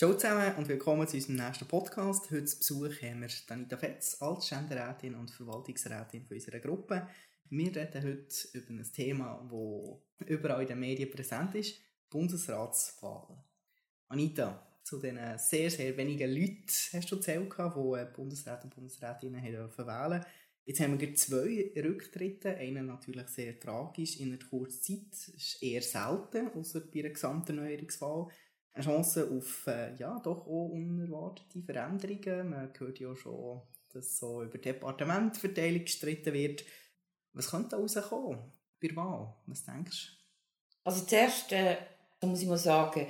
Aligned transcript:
Ciao 0.00 0.14
zusammen 0.14 0.54
und 0.56 0.66
willkommen 0.66 1.06
zu 1.06 1.16
unserem 1.18 1.36
nächsten 1.36 1.68
Podcast. 1.68 2.30
Heute 2.30 2.46
zu 2.46 2.80
Besuch 2.80 3.02
haben 3.02 3.20
wir 3.20 3.28
Danita 3.46 3.76
Fetz 3.76 4.16
als 4.22 4.46
Ständerätin 4.46 5.14
und 5.14 5.30
Verwaltungsrätin 5.30 6.24
von 6.24 6.38
unserer 6.38 6.58
Gruppe. 6.58 7.06
Wir 7.50 7.76
reden 7.76 8.02
heute 8.02 8.48
über 8.54 8.70
ein 8.70 8.92
Thema, 8.94 9.46
das 10.18 10.26
überall 10.26 10.62
in 10.62 10.68
den 10.68 10.80
Medien 10.80 11.10
präsent 11.10 11.54
ist, 11.54 11.82
Bundesratswahlen. 12.08 13.40
Anita, 14.08 14.66
zu 14.82 15.00
den 15.00 15.18
sehr, 15.36 15.70
sehr 15.70 15.94
wenigen 15.94 16.34
Leuten 16.34 16.64
hast 16.94 17.10
du 17.10 17.16
erzählt, 17.16 17.52
die 17.52 18.14
Bundesräte 18.16 18.64
und 18.64 18.74
Bundesrätinnen 18.74 19.44
wählen 19.44 20.24
Jetzt 20.64 20.80
haben 20.80 20.98
wir 20.98 21.14
zwei 21.14 21.72
Rücktritte. 21.76 22.56
Einen 22.56 22.86
natürlich 22.86 23.28
sehr 23.28 23.60
tragisch 23.60 24.18
in 24.18 24.28
einer 24.28 24.48
kurzen 24.48 25.10
Zeit. 25.12 25.34
Ist 25.34 25.62
eher 25.62 25.82
selten, 25.82 26.48
außer 26.54 26.80
bei 26.90 27.00
einer 27.00 27.10
Gesamterneuerungswahl 27.10 28.28
eine 28.72 28.84
Chance 28.84 29.30
auf 29.30 29.66
äh, 29.66 29.94
ja, 29.96 30.18
doch 30.20 30.46
auch 30.46 30.68
unerwartete 30.68 31.62
Veränderungen. 31.62 32.50
Man 32.50 32.72
hört 32.78 33.00
ja 33.00 33.14
schon, 33.16 33.62
dass 33.92 34.18
so 34.18 34.42
über 34.42 34.58
Departementverteilung 34.58 35.84
gestritten 35.84 36.32
wird. 36.32 36.64
Was 37.32 37.50
könnte 37.50 37.70
da 37.70 37.76
rauskommen 37.78 38.38
bei 38.80 38.96
Wahl? 38.96 39.34
Was 39.46 39.64
denkst 39.64 40.06
du? 40.06 40.20
Also 40.84 41.04
zuerst 41.04 41.52
äh, 41.52 41.76
muss 42.22 42.42
ich 42.42 42.48
mal 42.48 42.58
sagen, 42.58 43.06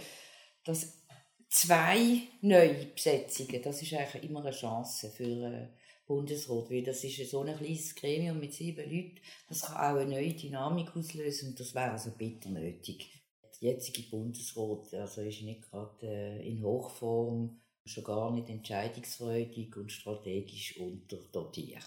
dass 0.65 1.01
zwei 1.49 2.23
neue 2.41 2.87
Besetzungen, 2.87 3.63
das 3.63 3.83
ist 3.83 3.93
eigentlich 3.93 4.25
immer 4.25 4.41
eine 4.41 4.51
Chance 4.53 5.11
für 5.11 5.25
äh, 5.25 5.69
Bundesrat, 6.07 6.71
weil 6.71 6.83
das 6.83 7.05
ist 7.05 7.31
so 7.31 7.43
ein 7.43 7.57
kleines 7.57 7.95
Gremium 7.95 8.41
mit 8.41 8.53
sieben 8.53 8.91
Leuten, 8.91 9.21
das 9.49 9.63
kann 9.63 9.77
auch 9.77 10.01
eine 10.01 10.11
neue 10.11 10.35
Dynamik 10.35 10.97
auslösen 10.97 11.51
und 11.51 11.61
das 11.61 11.75
wäre 11.75 11.93
also 11.93 12.11
bitter 12.11 12.51
nötig 12.51 13.20
jetzige 13.61 14.03
Bundesrat 14.09 14.93
also 14.95 15.21
ist 15.23 15.43
nicht 15.43 15.63
gerade 15.63 16.07
äh, 16.07 16.49
in 16.49 16.63
Hochform, 16.63 17.61
schon 17.85 18.05
gar 18.05 18.31
nicht 18.33 18.49
entscheidungsfreudig 18.49 19.77
und 19.77 19.93
strategisch 19.93 20.77
unterdotiert. 20.79 21.85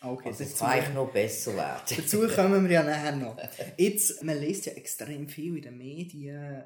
Okay, 0.00 0.28
also 0.28 0.44
das 0.44 0.56
kann 0.56 0.70
eigentlich 0.70 0.94
noch 0.94 1.12
besser 1.12 1.56
werden. 1.56 1.96
Dazu 1.96 2.28
kommen 2.28 2.64
wir 2.64 2.70
ja 2.70 2.82
nachher 2.84 3.16
noch. 3.16 3.36
Jetzt, 3.76 4.22
man 4.22 4.38
liest 4.38 4.66
ja 4.66 4.72
extrem 4.72 5.28
viel 5.28 5.56
in 5.56 5.62
den 5.62 5.78
Medien, 5.78 6.62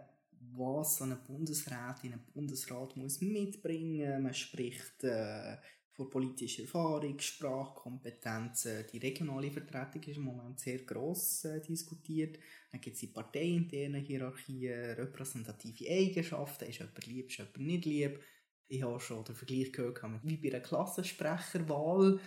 was 0.54 0.96
so 0.96 1.04
eine 1.04 1.16
Bundesrätin, 1.16 2.12
ein 2.12 2.24
Bundesrat 2.34 2.94
muss 2.96 3.22
mitbringen. 3.22 4.22
Man 4.22 4.34
spricht 4.34 5.02
äh, 5.04 5.56
von 5.92 6.08
politischer 6.08 6.62
Erfahrung, 6.62 7.18
Sprachkompetenzen. 7.18 8.86
Die 8.92 8.98
regionale 8.98 9.50
Vertretung 9.50 10.02
ist 10.02 10.16
im 10.16 10.24
Moment 10.24 10.58
sehr 10.58 10.78
gross 10.78 11.44
äh, 11.44 11.60
diskutiert. 11.60 12.38
Dann 12.70 12.80
gibt 12.80 12.94
es 12.94 13.00
die 13.00 13.08
parteiinternen 13.08 14.02
Hierarchien, 14.02 14.92
repräsentative 14.92 15.90
Eigenschaften. 15.90 16.64
Ist 16.64 16.78
jemand 16.78 17.06
lieb, 17.06 17.28
ist 17.28 17.38
jemand 17.38 17.58
nicht 17.58 17.84
lieb? 17.84 18.20
Ich 18.68 18.82
habe 18.82 19.00
schon 19.00 19.24
den 19.24 19.34
Vergleich 19.34 19.70
gehört, 19.72 20.00
wie 20.22 20.36
bei 20.38 20.48
einer 20.48 20.60
Klassensprecherwahl. 20.60 22.18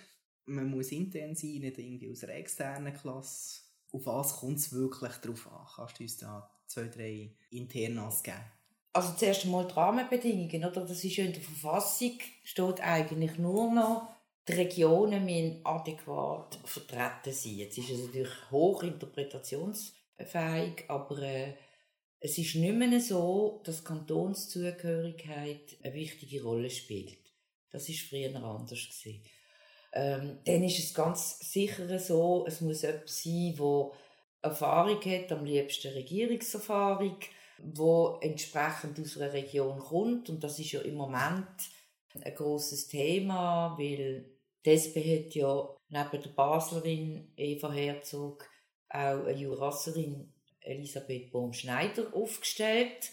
Man 0.45 0.69
muss 0.69 0.91
intern 0.91 1.33
sein, 1.33 1.61
nicht 1.61 1.79
irgendwie 1.79 2.11
aus 2.11 2.23
einer 2.23 2.35
externen 2.35 2.93
Klasse. 2.93 3.61
Auf 3.91 4.05
was 4.05 4.35
kommt 4.35 4.59
es 4.59 4.71
wirklich 4.71 5.13
drauf 5.13 5.51
an? 5.51 5.65
Kannst 5.75 5.99
du 5.99 6.03
uns 6.03 6.17
da 6.17 6.51
zwei, 6.67 6.87
drei 6.87 7.35
Internas 7.49 8.21
geben? 8.21 8.54
Also 8.95 9.13
zuerst 9.13 9.43
einmal 9.43 9.67
die 9.67 9.73
Rahmenbedingungen, 9.73 10.63
oder? 10.63 10.85
Das 10.85 11.03
ist 11.03 11.17
ja 11.17 11.25
in 11.25 11.33
der 11.33 11.41
Verfassung, 11.41 12.17
steht 12.43 12.79
eigentlich 12.81 13.37
nur 13.37 13.73
noch, 13.73 14.07
die 14.47 14.53
Regionen 14.53 15.25
müssen 15.25 15.59
adäquat 15.65 16.57
vertreten 16.63 17.33
sein. 17.33 17.57
Jetzt 17.57 17.77
ist 17.77 17.89
es 17.89 18.05
natürlich 18.05 18.31
hoch 18.51 18.83
interpretationsfähig, 18.83 20.85
aber 20.87 21.21
äh, 21.21 21.55
es 22.21 22.37
ist 22.37 22.55
nicht 22.55 22.75
mehr 22.75 23.01
so, 23.01 23.59
dass 23.65 23.83
Kantonszugehörigkeit 23.83 25.75
eine 25.83 25.93
wichtige 25.93 26.41
Rolle 26.43 26.69
spielt. 26.69 27.17
Das 27.71 27.89
ist 27.89 28.07
früher 28.07 28.33
anders 28.35 28.87
gewesen. 28.87 29.25
Ähm, 29.91 30.39
dann 30.45 30.63
ist 30.63 30.79
es 30.79 30.93
ganz 30.93 31.39
sicher 31.39 31.99
so, 31.99 32.45
es 32.47 32.61
muss 32.61 32.83
jemand 32.83 33.09
sein, 33.09 33.55
der 33.57 33.91
Erfahrung 34.41 35.03
hat, 35.03 35.33
am 35.33 35.43
liebsten 35.43 35.91
Regierungserfahrung, 35.91 37.17
wo 37.59 38.17
entsprechend 38.21 38.99
aus 38.99 39.17
einer 39.17 39.33
Region 39.33 39.79
kommt. 39.79 40.29
Und 40.29 40.43
das 40.43 40.59
ist 40.59 40.71
ja 40.71 40.81
im 40.81 40.95
Moment 40.95 41.47
ein 42.13 42.35
großes 42.35 42.87
Thema, 42.87 43.75
weil 43.77 44.29
die 44.65 44.77
hat 44.77 45.35
ja 45.35 45.69
neben 45.89 46.23
der 46.23 46.29
Baslerin 46.29 47.31
Eva 47.35 47.71
Herzog 47.71 48.49
auch 48.89 49.25
eine 49.25 49.33
Jurasserin 49.33 50.33
Elisabeth 50.61 51.31
Baum-Schneider 51.31 52.13
aufgestellt. 52.13 53.11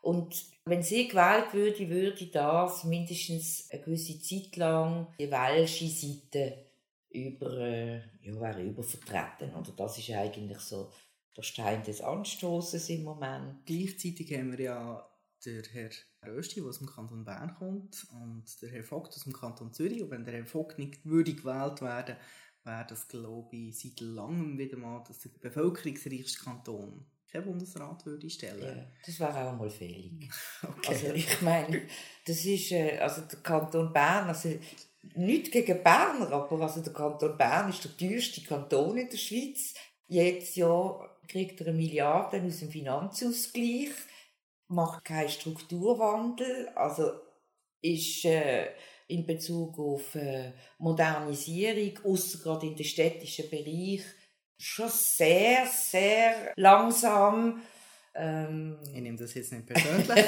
Und 0.00 0.44
wenn 0.64 0.82
sie 0.82 1.08
gewählt 1.08 1.52
würde, 1.52 1.90
würde 1.90 2.26
das 2.26 2.84
mindestens 2.84 3.68
eine 3.70 3.82
gewisse 3.82 4.20
Zeit 4.20 4.56
lang 4.56 5.12
die 5.18 5.30
welsche 5.30 5.88
Seite 5.88 6.66
über, 7.10 7.58
äh, 7.58 7.96
ja, 8.22 8.40
wäre 8.40 8.62
übervertreten. 8.62 9.54
Oder 9.54 9.72
das 9.76 9.98
ist 9.98 10.10
eigentlich 10.10 10.60
so 10.60 10.90
der 11.38 11.42
Stein 11.44 11.84
des 11.84 12.00
Anstoßes 12.00 12.90
im 12.90 13.04
Moment. 13.04 13.64
Gleichzeitig 13.64 14.36
haben 14.36 14.58
wir 14.58 14.64
ja 14.64 15.08
der 15.44 15.62
Herr 15.72 15.90
Rösti, 16.26 16.56
der 16.60 16.68
aus 16.68 16.78
dem 16.78 16.88
Kanton 16.88 17.24
Bern 17.24 17.54
kommt, 17.54 18.06
und 18.10 18.44
der 18.60 18.70
Herr 18.70 18.82
Vogt 18.82 19.14
aus 19.14 19.22
dem 19.22 19.32
Kanton 19.32 19.72
Zürich. 19.72 20.02
Und 20.02 20.10
wenn 20.10 20.24
der 20.24 20.34
Herr 20.34 20.46
Vogt 20.46 20.78
nicht 20.78 21.06
würdig 21.06 21.38
gewählt 21.38 21.80
werden, 21.80 22.16
wäre 22.64 22.86
das, 22.88 23.06
glaube 23.06 23.56
ich, 23.56 23.78
seit 23.78 24.00
langem 24.00 24.58
wieder 24.58 24.76
mal, 24.76 25.04
dass 25.06 25.20
der 25.20 25.30
bevölkerungsreichste 25.40 26.42
Kanton 26.42 27.06
keinen 27.30 27.44
Bundesrat 27.44 28.04
würde 28.04 28.28
stellen. 28.28 28.78
Ja, 28.78 28.86
das 29.06 29.20
wäre 29.20 29.48
auch 29.48 29.56
mal 29.56 29.70
fehlig. 29.70 30.28
Okay. 30.62 30.88
Also 30.88 31.06
ich 31.12 31.42
meine, 31.42 31.82
das 32.26 32.44
ist, 32.44 32.72
äh, 32.72 32.98
also 32.98 33.22
der 33.22 33.38
Kanton 33.40 33.92
Bern, 33.92 34.26
also 34.26 34.48
nicht 35.14 35.52
gegen 35.52 35.82
Berner, 35.84 36.32
aber 36.32 36.60
also 36.62 36.80
der 36.80 36.92
Kanton 36.92 37.36
Bern 37.36 37.70
ist 37.70 37.84
der 37.84 37.96
teuerste 37.96 38.42
Kanton 38.42 38.96
in 38.96 39.08
der 39.08 39.16
Schweiz. 39.16 39.74
Jetzt 40.08 40.56
ja 40.56 40.98
kriegt 41.28 41.60
er 41.60 41.68
eine 41.68 41.76
Milliarde 41.76 42.42
aus 42.42 42.60
dem 42.60 42.70
Finanzausgleich, 42.70 43.90
macht 44.68 45.04
keinen 45.04 45.28
Strukturwandel, 45.28 46.68
also 46.74 47.12
ist 47.80 48.24
äh, 48.24 48.70
in 49.06 49.26
Bezug 49.26 49.78
auf 49.78 50.14
äh, 50.14 50.52
Modernisierung, 50.78 52.04
außer 52.04 52.38
gerade 52.38 52.66
in 52.66 52.76
den 52.76 52.84
städtischen 52.84 53.48
Bereich, 53.48 54.02
schon 54.58 54.88
sehr, 54.88 55.66
sehr 55.66 56.52
langsam. 56.56 57.62
Ähm, 58.14 58.78
ich 58.82 59.00
nehme 59.00 59.16
das 59.16 59.34
jetzt 59.34 59.52
nicht 59.52 59.66
persönlich. 59.66 60.08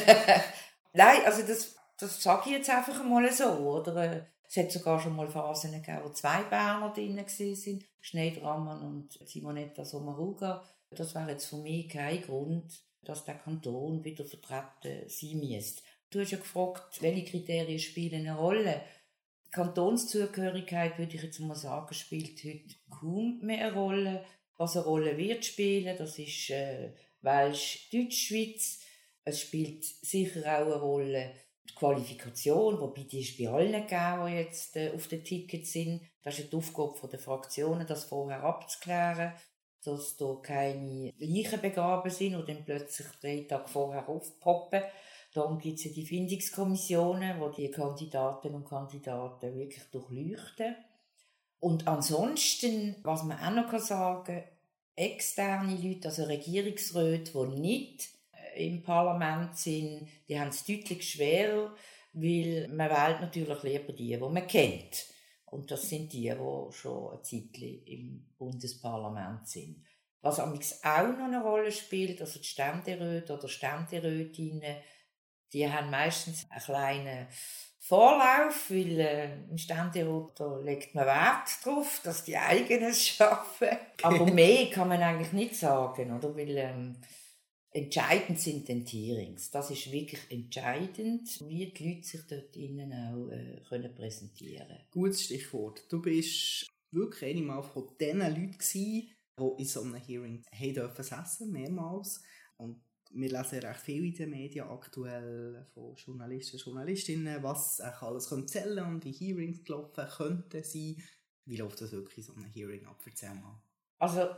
Nein, 0.92 1.18
also 1.24 1.42
das, 1.42 1.76
das 1.98 2.22
sage 2.22 2.42
ich 2.46 2.56
jetzt 2.56 2.70
einfach 2.70 3.02
mal 3.04 3.30
so, 3.32 3.48
oder? 3.48 4.26
Es 4.48 4.56
hat 4.56 4.72
sogar 4.72 4.98
schon 4.98 5.14
mal 5.14 5.28
Phasen 5.28 5.72
gegeben, 5.72 6.00
wo 6.02 6.08
zwei 6.08 6.42
Berner 6.42 6.92
drin 6.92 7.16
waren, 7.16 7.84
Schneider 8.00 8.56
und 8.82 9.12
Simonetta 9.24 9.84
Sommaruga. 9.84 10.64
Das 10.90 11.14
wäre 11.14 11.30
jetzt 11.30 11.46
für 11.46 11.56
mich 11.56 11.88
kein 11.88 12.22
Grund, 12.22 12.82
dass 13.02 13.24
der 13.24 13.36
Kanton 13.36 14.04
wieder 14.04 14.24
vertreten 14.24 15.08
sein 15.08 15.38
müsste. 15.38 15.82
Du 16.10 16.20
hast 16.20 16.32
ja 16.32 16.38
gefragt, 16.38 17.00
welche 17.00 17.30
Kriterien 17.30 17.78
spielen 17.78 18.26
eine 18.26 18.36
Rolle. 18.36 18.82
Die 19.46 19.50
Kantonszugehörigkeit, 19.50 20.98
würde 20.98 21.14
ich 21.14 21.22
jetzt 21.22 21.38
mal 21.40 21.54
sagen, 21.54 21.94
spielt 21.94 22.42
heute 22.44 22.74
kaum 22.88 23.38
mehr 23.40 23.68
eine 23.68 23.74
Rolle. 23.74 24.24
Was 24.56 24.76
eine 24.76 24.84
Rolle 24.84 25.16
wird 25.16 25.44
spielen, 25.44 25.96
das 25.96 26.18
ist 26.18 26.50
äh, 26.50 26.92
Welsch-Deutschschweiz. 27.22 28.80
Es 29.24 29.40
spielt 29.40 29.84
sicher 29.84 30.40
auch 30.40 30.66
eine 30.66 30.80
Rolle 30.80 31.34
die 31.68 31.74
Qualifikation, 31.74 32.80
wobei 32.80 33.04
die 33.04 33.20
ist 33.20 33.38
bei 33.38 33.48
allen 33.48 33.86
gegeben, 33.86 34.26
die 34.26 34.32
jetzt 34.34 34.76
äh, 34.76 34.90
auf 34.90 35.06
den 35.06 35.24
Tickets 35.24 35.72
sind. 35.72 36.02
Das 36.22 36.38
ist 36.38 36.52
die 36.52 36.56
Aufgabe 36.56 37.08
der 37.08 37.18
Fraktionen, 37.20 37.86
das 37.86 38.04
vorher 38.04 38.42
abzuklären 38.42 39.32
dass 39.84 40.16
da 40.16 40.38
keine 40.42 41.12
Leichen 41.18 41.60
begraben 41.60 42.10
sind 42.10 42.36
und 42.36 42.48
dann 42.48 42.64
plötzlich 42.64 43.06
drei 43.20 43.46
Tage 43.48 43.68
vorher 43.68 44.08
aufpoppen. 44.08 44.82
Darum 45.32 45.58
gibt 45.58 45.78
es 45.78 45.84
ja 45.84 45.90
die 45.92 46.06
Findungskommissionen, 46.06 47.40
wo 47.40 47.48
die 47.48 47.70
Kandidaten 47.70 48.54
und 48.54 48.68
Kandidaten 48.68 49.54
wirklich 49.54 49.84
durchleuchten. 49.90 50.74
Und 51.60 51.86
ansonsten, 51.86 52.96
was 53.02 53.22
man 53.22 53.38
auch 53.38 53.70
noch 53.70 53.78
sagen 53.78 54.24
kann, 54.24 54.42
externe 54.96 55.76
Leute, 55.76 56.08
also 56.08 56.24
Regierungsräte, 56.24 57.32
die 57.32 57.60
nicht 57.60 58.08
äh, 58.32 58.66
im 58.66 58.82
Parlament 58.82 59.56
sind, 59.56 60.08
die 60.28 60.38
haben 60.38 60.48
es 60.48 60.64
deutlich 60.64 61.08
schwerer, 61.08 61.74
weil 62.12 62.68
man 62.68 62.90
wählt 62.90 63.20
natürlich 63.20 63.62
lieber 63.62 63.92
die, 63.92 64.08
die 64.08 64.18
man 64.18 64.46
kennt. 64.46 65.06
Und 65.50 65.70
das 65.70 65.88
sind 65.88 66.12
die, 66.12 66.30
die 66.30 66.72
schon 66.72 67.12
ein 67.12 67.24
Zeitchen 67.24 67.84
im 67.84 68.26
Bundesparlament 68.38 69.48
sind. 69.48 69.84
Was 70.22 70.38
auch 70.38 70.46
noch 70.46 71.24
eine 71.24 71.42
Rolle 71.42 71.72
spielt, 71.72 72.20
also 72.20 72.38
die 72.38 72.46
Ständeräte 72.46 73.32
oder 73.32 73.48
Ständerätinnen, 73.48 74.76
die 75.52 75.68
haben 75.68 75.90
meistens 75.90 76.46
einen 76.50 76.60
kleinen 76.62 77.26
Vorlauf, 77.78 78.70
weil 78.70 79.00
äh, 79.00 79.34
im 79.48 79.56
Ständerat 79.56 80.38
da 80.38 80.58
legt 80.58 80.94
man 80.94 81.06
Wert 81.06 81.48
darauf, 81.64 82.00
dass 82.04 82.22
die 82.22 82.36
Eigenes 82.36 83.04
schaffen. 83.08 83.68
Aber 84.02 84.26
mehr 84.26 84.70
kann 84.70 84.88
man 84.88 85.02
eigentlich 85.02 85.32
nicht 85.32 85.56
sagen, 85.56 86.16
oder? 86.16 86.36
Weil 86.36 86.56
ähm, 86.58 86.96
Entscheidend 87.72 88.40
sind 88.40 88.68
die 88.68 88.82
Hearings. 88.84 89.50
Das 89.50 89.70
ist 89.70 89.92
wirklich 89.92 90.20
entscheidend, 90.28 91.40
wie 91.48 91.66
die 91.66 91.88
Leute 91.88 92.06
sich 92.06 92.22
dort 92.26 92.56
innen 92.56 92.92
auch 92.92 93.30
äh, 93.30 93.60
können 93.68 93.94
präsentieren 93.94 94.66
können. 94.66 94.84
Gutes 94.90 95.24
Stichwort. 95.24 95.84
Du 95.88 96.02
bist 96.02 96.66
wirklich 96.90 97.36
einmal 97.36 97.62
von 97.62 97.88
diesen 98.00 98.18
Leuten 98.18 98.58
gewesen, 98.58 99.10
die 99.38 99.62
in 99.62 99.64
so 99.64 99.82
einem 99.82 99.94
Hearing 99.94 100.42
haben 100.52 100.74
dürfen 100.74 101.04
essen, 101.22 101.52
mehrmals. 101.52 102.22
Und 102.56 102.82
wir 103.12 103.30
lesen 103.30 103.60
recht 103.60 103.80
viel 103.80 104.04
in 104.04 104.14
den 104.14 104.30
Medien 104.30 104.66
aktuell 104.66 105.64
von 105.72 105.94
Journalisten 105.94 106.56
und 106.56 106.64
Journalistinnen, 106.64 107.42
was 107.42 107.80
alles 107.80 108.32
zählen 108.46 108.84
und 108.84 109.04
wie 109.04 109.12
Hearings 109.12 109.64
gelaufen 109.64 110.06
könnten 110.16 110.64
sein. 110.64 110.96
Wie 111.44 111.56
läuft 111.56 111.80
das 111.80 111.92
wirklich 111.92 112.18
in 112.18 112.24
so 112.24 112.34
einem 112.34 112.46
Hearing 112.46 112.86
ab? 112.86 113.00
Erzähl 113.04 113.34
mal. 113.34 113.62
Also, 113.98 114.28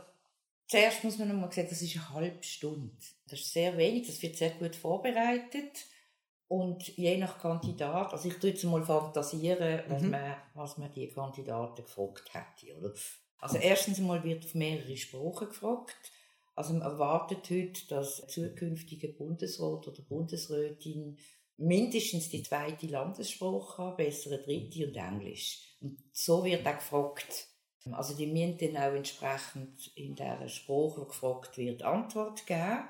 zuerst 0.67 1.03
muss 1.03 1.17
man 1.17 1.29
noch 1.29 1.35
mal 1.35 1.51
sehen, 1.51 1.67
das 1.69 1.81
ist 1.81 1.95
eine 1.95 2.09
halbe 2.09 2.43
Stunde. 2.43 2.95
Das 3.27 3.39
ist 3.39 3.53
sehr 3.53 3.77
wenig, 3.77 4.07
das 4.07 4.21
wird 4.21 4.35
sehr 4.35 4.51
gut 4.51 4.75
vorbereitet. 4.75 5.85
Und 6.47 6.87
je 6.97 7.17
nach 7.17 7.39
Kandidat, 7.39 8.13
also 8.13 8.27
ich 8.27 8.35
tue 8.35 8.51
jetzt 8.51 8.63
mal 8.65 8.83
fantasieren, 8.83 9.81
was, 9.87 10.01
mhm. 10.01 10.11
man, 10.11 10.35
was 10.53 10.77
man 10.77 10.91
die 10.93 11.07
Kandidaten 11.07 11.83
gefragt 11.83 12.31
hätte. 12.33 12.77
Oder? 12.77 12.93
Also 13.39 13.57
erstens 13.57 13.97
einmal 13.97 14.23
wird 14.23 14.45
auf 14.45 14.53
mehrere 14.53 14.95
Sprachen 14.95 15.47
gefragt. 15.47 16.11
Also 16.55 16.73
man 16.73 16.83
erwartet 16.83 17.49
heute, 17.49 17.87
dass 17.87 18.27
zukünftige 18.27 19.09
Bundesrat 19.09 19.87
oder 19.87 20.01
Bundesrätin 20.03 21.17
mindestens 21.57 22.29
die 22.29 22.43
zweite 22.43 22.87
Landessprache 22.87 23.77
haben, 23.77 23.97
besser 23.97 24.31
eine 24.31 24.43
dritte 24.43 24.87
und 24.87 24.95
Englisch. 24.95 25.75
Und 25.81 26.03
so 26.11 26.43
wird 26.43 26.67
auch 26.67 26.75
gefragt. 26.75 27.47
Also 27.91 28.15
die 28.15 28.27
müssen 28.27 28.57
dann 28.57 28.77
auch 28.77 28.95
entsprechend 28.95 29.91
in 29.95 30.15
der 30.15 30.47
Sprache, 30.47 31.01
die 31.01 31.07
gefragt 31.07 31.57
wird, 31.57 31.83
Antwort 31.83 32.45
geben. 32.45 32.87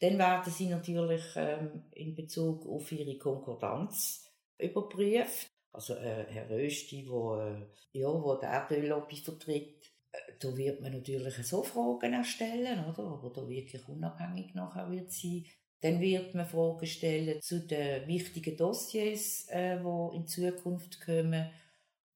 Dann 0.00 0.18
werden 0.18 0.52
sie 0.52 0.66
natürlich 0.66 1.22
ähm, 1.36 1.84
in 1.92 2.14
Bezug 2.14 2.66
auf 2.66 2.90
ihre 2.92 3.18
Konkordanz 3.18 4.28
überprüft. 4.58 5.48
Also 5.72 5.94
äh, 5.94 6.26
Herr 6.28 6.50
Rösti, 6.50 7.06
wo, 7.08 7.36
äh, 7.36 7.66
ja, 7.92 8.08
wo 8.08 8.34
der 8.34 8.50
Erdöllobby 8.50 9.16
vertritt, 9.16 9.92
äh, 10.12 10.18
da 10.38 10.56
wird 10.56 10.80
man 10.80 10.92
natürlich 10.92 11.34
so 11.46 11.62
Fragen 11.62 12.12
erstellen, 12.12 12.84
oder? 12.84 13.04
Aber 13.04 13.30
da 13.30 13.48
wirklich 13.48 13.88
unabhängig 13.88 14.54
nachher 14.54 14.90
wird 14.90 15.10
sein. 15.10 15.46
Dann 15.80 16.00
wird 16.00 16.34
man 16.34 16.46
Fragen 16.46 16.86
stellen 16.86 17.40
zu 17.40 17.66
den 17.66 18.06
wichtigen 18.06 18.56
Dossiers, 18.56 19.48
äh, 19.50 19.76
in 19.76 20.26
Zukunft 20.26 21.00
kommen 21.00 21.50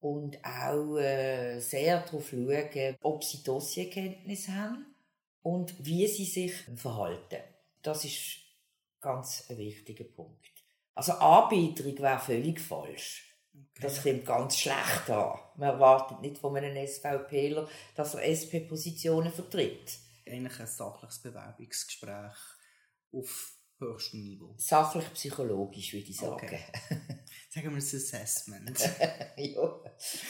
und 0.00 0.38
auch 0.44 0.96
äh, 0.98 1.58
sehr 1.60 2.00
darauf 2.00 2.30
schauen, 2.30 2.96
ob 3.02 3.24
sie 3.24 3.42
Dossierkenntnis 3.42 4.48
haben 4.48 4.86
und 5.42 5.74
wie 5.84 6.06
sie 6.06 6.24
sich 6.24 6.52
verhalten. 6.76 7.38
Das 7.82 8.04
ist 8.04 8.38
ganz 9.00 9.44
ein 9.48 9.58
wichtiger 9.58 10.04
Punkt. 10.04 10.50
Also 10.94 11.12
Anbieterung 11.12 11.98
wäre 11.98 12.18
völlig 12.18 12.60
falsch. 12.60 13.34
Okay. 13.52 13.82
Das 13.82 14.02
kommt 14.02 14.26
ganz 14.26 14.58
schlecht 14.58 15.10
an. 15.10 15.38
Man 15.56 15.70
erwartet 15.70 16.20
nicht 16.20 16.38
von 16.38 16.56
einem 16.56 16.86
SVPler, 16.86 17.68
dass 17.94 18.14
er 18.14 18.24
SP-Positionen 18.24 19.32
vertritt. 19.32 19.98
Eigentlich 20.26 20.60
ein 20.60 20.66
sachliches 20.66 21.20
Bewerbungsgespräch 21.20 22.34
auf 23.12 23.52
höchstem 23.78 24.24
Niveau. 24.24 24.54
Sachlich-psychologisch, 24.56 25.92
würde 25.92 26.10
ich 26.10 26.16
sagen. 26.16 26.34
Okay. 26.34 26.64
Sagen 27.56 27.68
wir 27.68 27.76
ein 27.76 27.78
Assessment. 27.78 28.78
ja, 29.38 29.80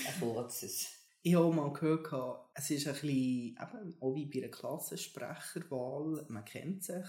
ein 0.07 0.21
kurzes. 0.21 0.87
Ich 1.23 1.35
habe 1.35 1.53
mal 1.53 1.73
gehört, 1.73 2.51
es 2.55 2.71
ist 2.71 2.87
ein 2.87 2.93
bisschen, 2.93 3.11
eben, 3.11 3.97
auch 3.99 4.15
wie 4.15 4.27
bei 4.27 4.45
einer 4.45 4.49
Klassensprecherwahl, 4.53 6.25
man 6.29 6.45
kennt 6.45 6.85
sich 6.85 7.05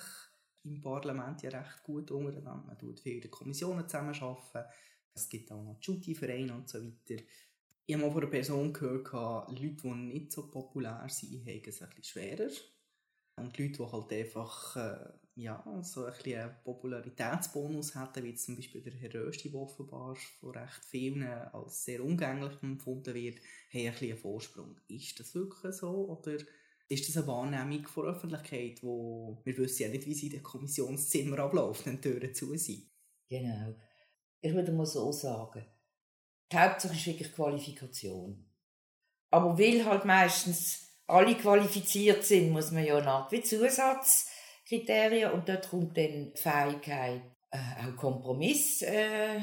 im 0.63 0.81
Parlament 0.81 1.43
ja 1.43 1.51
recht 1.51 1.83
gut 1.83 2.09
untereinander, 2.09 2.65
man 2.65 2.79
tut 2.79 2.99
viel 2.99 3.17
in 3.17 3.21
den 3.21 3.29
Kommissionen 3.29 3.87
zusammenarbeiten, 3.87 4.65
es 5.13 5.29
gibt 5.29 5.51
auch 5.51 5.61
noch 5.61 5.77
Judy-Vereine 5.79 6.51
und 6.51 6.67
so 6.67 6.79
weiter. 6.83 7.23
Ich 7.85 7.93
habe 7.93 8.03
mal 8.03 8.11
von 8.11 8.23
einer 8.23 8.31
Person 8.31 8.73
gehört, 8.73 9.13
Leute, 9.49 9.75
die 9.83 9.87
nicht 9.87 10.31
so 10.31 10.49
populär 10.49 11.05
sind, 11.09 11.45
haben 11.45 11.61
es 11.63 11.81
ein 11.83 11.89
bisschen 11.89 12.03
schwerer. 12.03 12.49
Und 13.35 13.55
Leute, 13.59 13.71
die 13.71 13.91
halt 13.91 14.13
einfach 14.13 14.75
äh, 14.77 15.26
ja, 15.37 15.63
so 15.83 16.05
ein 16.05 16.13
bisschen 16.13 16.41
einen 16.41 16.55
Popularitätsbonus 16.63 17.93
hätten, 17.93 18.23
wie 18.23 18.33
zum 18.33 18.55
Beispiel 18.55 18.81
der 18.81 18.93
Herr 18.93 19.13
Rösti, 19.13 19.51
der 19.51 19.61
offenbar 19.61 20.15
von 20.39 20.49
recht 20.49 20.83
vielen 20.85 21.23
als 21.23 21.85
sehr 21.85 22.03
umgänglich 22.03 22.53
empfunden 22.63 23.13
wird, 23.13 23.37
haben 23.71 23.87
ein 23.87 23.95
einen 24.01 24.17
Vorsprung. 24.17 24.75
Ist 24.87 25.19
das 25.19 25.35
wirklich 25.35 25.75
so 25.75 26.07
oder 26.09 26.37
ist 26.89 27.07
das 27.07 27.17
eine 27.17 27.27
Wahrnehmung 27.27 27.85
von 27.85 28.05
der 28.05 28.13
Öffentlichkeit, 28.13 28.81
wo 28.81 29.39
wir 29.43 29.57
wissen 29.57 29.83
ja 29.83 29.89
nicht, 29.89 30.07
wie 30.07 30.15
sie 30.15 30.27
in 30.27 30.33
den 30.33 30.43
Kommissionszimmer 30.43 31.37
abläuft, 31.39 31.85
wenn 31.85 32.01
die 32.01 32.09
Türen 32.09 32.33
zu 32.33 32.57
sind? 32.57 32.89
Genau. 33.29 33.75
Ich 34.41 34.53
würde 34.53 34.71
mal 34.71 34.85
so 34.87 35.11
sagen, 35.11 35.65
die 36.51 36.57
Hauptsache 36.57 36.95
ist 36.95 37.05
wirklich 37.05 37.33
Qualifikation. 37.33 38.43
Aber 39.29 39.59
weil 39.59 39.85
halt 39.85 40.05
meistens 40.05 40.87
alle 41.05 41.35
qualifiziert 41.35 42.23
sind, 42.23 42.51
muss 42.51 42.71
man 42.71 42.85
ja 42.85 42.99
nach 43.01 43.31
wie 43.31 43.41
Zusatzkriterien 44.67 45.31
und 45.31 45.47
dort 45.47 45.69
kommt 45.69 45.97
dann 45.97 46.33
die 46.33 46.41
Fähigkeit, 46.41 47.21
äh, 47.51 47.57
auch 47.57 47.95
Kompromiss 47.95 48.81
äh, 48.81 49.39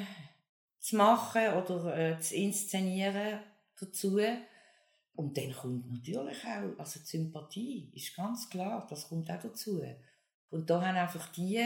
zu 0.79 0.97
machen 0.97 1.55
oder 1.55 1.97
äh, 1.97 2.21
zu 2.21 2.35
inszenieren 2.37 3.41
dazu. 3.79 4.21
Und 5.17 5.37
dann 5.37 5.53
kommt 5.53 5.91
natürlich 5.91 6.44
auch, 6.44 6.79
also 6.79 7.00
die 7.00 7.06
Sympathie 7.06 7.91
ist 7.94 8.17
ganz 8.17 8.50
klar, 8.50 8.87
das 8.91 9.09
kommt 9.09 9.31
auch 9.31 9.41
dazu. 9.41 9.82
Und 10.50 10.69
da 10.69 10.82
haben 10.82 10.97
einfach 10.97 11.32
die 11.32 11.65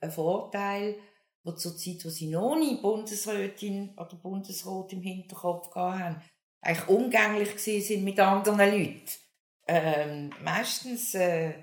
einen 0.00 0.12
Vorteil, 0.12 0.96
wo 1.42 1.52
zur 1.52 1.76
Zeit, 1.76 2.04
wo 2.04 2.08
sie 2.08 2.28
noch 2.28 2.56
nie 2.56 2.80
Bundesrätin 2.80 3.90
oder 3.98 4.16
Bundesrat 4.16 4.92
im 4.92 5.02
Hinterkopf 5.02 5.74
haben, 5.74 6.22
eigentlich 6.60 6.88
umgänglich 6.88 7.58
sind 7.58 8.04
mit 8.04 8.18
anderen 8.18 8.58
Leuten 8.58 9.10
ähm, 9.66 10.30
meistens 10.42 11.14
äh, 11.14 11.54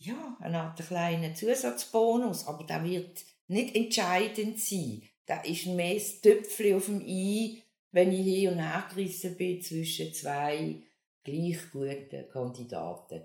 ja, 0.00 0.36
eine 0.40 0.60
Art 0.60 0.86
kleinen 0.86 1.36
Zusatzbonus, 1.36 2.46
aber 2.46 2.64
der 2.64 2.82
wird 2.84 3.22
nicht 3.48 3.76
entscheidend 3.76 4.58
sein. 4.58 5.02
Da 5.26 5.42
ist 5.42 5.66
mehr 5.66 5.94
das 5.94 6.20
Töpfchen 6.20 6.76
auf 6.76 6.86
dem 6.86 7.02
I, 7.02 7.62
wenn 7.92 8.12
ich 8.12 8.24
hier 8.24 8.52
und 8.52 8.58
her 8.58 8.84
gerissen 8.88 9.36
bin 9.36 9.60
zwischen 9.60 10.12
zwei 10.14 10.82
gleich 11.22 11.70
guten 11.70 12.28
Kandidaten. 12.32 13.22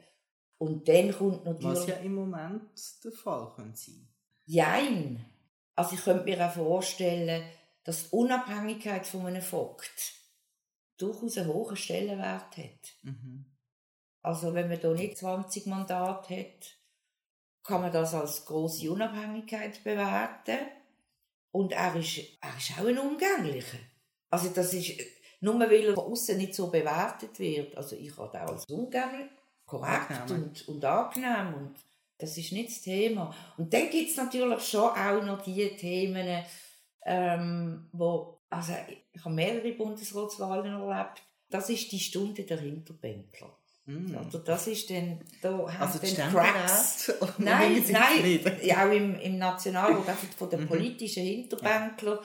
Und 0.58 0.88
dann 0.88 1.12
kommt 1.12 1.46
natürlich... 1.46 1.64
Was 1.64 1.88
ja 1.88 1.96
im 1.96 2.16
Moment 2.16 2.70
der 3.04 3.12
Fall 3.12 3.54
könnte 3.56 3.78
sein. 3.78 4.08
Jein. 4.46 5.26
Also 5.76 5.96
ich 5.96 6.04
könnte 6.04 6.26
mir 6.26 6.46
auch 6.46 6.54
vorstellen, 6.54 7.44
dass 7.84 8.10
die 8.10 8.16
Unabhängigkeit 8.16 9.06
von 9.08 9.26
einem 9.26 9.42
Vogt 9.42 10.14
durchaus 10.98 11.38
einen 11.38 11.54
hohen 11.54 11.76
Stellenwert 11.76 12.58
hat. 12.58 12.94
Mhm. 13.04 13.46
Also 14.26 14.56
wenn 14.56 14.70
man 14.70 14.80
da 14.80 14.92
nicht 14.92 15.20
20 15.20 15.68
Mandate 15.68 16.36
hat, 16.36 16.78
kann 17.64 17.82
man 17.82 17.92
das 17.92 18.16
als 18.16 18.44
große 18.46 18.92
Unabhängigkeit 18.92 19.84
bewerten. 19.84 20.58
Und 21.52 21.74
er 21.74 21.96
ist, 21.96 22.18
er 22.42 22.58
ist 22.58 22.72
auch 22.80 22.88
ein 22.88 22.98
Umgänglicher. 22.98 23.78
Also 24.32 24.50
das 24.50 24.74
ist, 24.74 24.94
nur 25.42 25.60
weil 25.60 25.72
er 25.74 25.94
von 25.94 26.12
außen 26.12 26.38
nicht 26.38 26.56
so 26.56 26.72
bewertet 26.72 27.38
wird. 27.38 27.78
Also 27.78 27.96
ich 27.96 28.18
habe 28.18 28.42
auch 28.42 28.52
als 28.52 28.66
umgänglich, 28.66 29.30
korrekt 29.64 30.32
und, 30.32 30.68
und 30.70 30.84
angenehm. 30.84 31.54
Und 31.54 31.76
das 32.18 32.36
ist 32.36 32.52
nicht 32.52 32.70
das 32.70 32.82
Thema. 32.82 33.32
Und 33.58 33.72
dann 33.72 33.92
gibt 33.92 34.10
es 34.10 34.18
natürlich 34.18 34.68
schon 34.68 34.90
auch 34.90 35.24
noch 35.24 35.44
die 35.44 35.70
Themen, 35.76 36.44
ähm, 37.06 37.90
wo, 37.92 38.40
also 38.50 38.74
ich 39.14 39.24
habe 39.24 39.36
mehrere 39.36 39.72
Bundesratswahlen 39.74 40.82
erlebt, 40.82 41.22
das 41.48 41.70
ist 41.70 41.92
die 41.92 42.00
Stunde 42.00 42.42
der 42.42 42.60
Hinterbänkler. 42.60 43.56
Mm. 43.86 44.16
Also 44.18 44.40
das 44.40 44.68
ist 44.68 44.90
dann, 44.90 45.20
da 45.42 45.64
also 45.80 46.00
die 46.00 46.14
Cracks. 46.14 47.14
nein, 47.38 47.84
nein, 47.92 48.40
ja, 48.64 48.88
auch 48.88 48.92
im, 48.92 49.16
im 49.20 49.38
Nationalrat, 49.38 50.10
einfach 50.10 50.28
von 50.38 50.50
den 50.50 50.62
mhm. 50.62 50.68
politischen 50.68 51.24
Hinterbänklern, 51.24 52.20